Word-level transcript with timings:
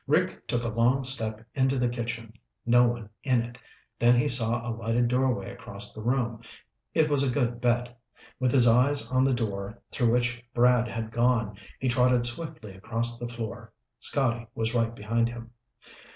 Rick 0.07 0.47
took 0.47 0.63
a 0.63 0.69
long 0.69 1.03
step 1.03 1.45
into 1.53 1.77
the 1.77 1.87
kitchen. 1.87 2.33
No 2.65 2.87
one 2.87 3.07
in 3.21 3.43
it. 3.43 3.59
Then 3.99 4.15
he 4.15 4.27
saw 4.27 4.67
a 4.67 4.73
lighted 4.73 5.09
doorway 5.09 5.51
across 5.51 5.93
the 5.93 6.01
room. 6.01 6.41
It 6.95 7.07
was 7.07 7.21
a 7.21 7.29
good 7.31 7.61
bet. 7.61 7.95
With 8.39 8.51
his 8.51 8.67
eyes 8.67 9.11
on 9.11 9.23
the 9.23 9.33
door 9.35 9.79
through 9.91 10.11
which 10.13 10.43
Brad 10.55 10.87
had 10.87 11.11
gone, 11.11 11.55
he 11.79 11.87
trotted 11.87 12.25
swiftly 12.25 12.73
across 12.73 13.19
the 13.19 13.27
floor. 13.29 13.73
Scotty 13.99 14.47
was 14.55 14.73
right 14.73 14.95
behind 14.95 15.29
him. 15.29 15.51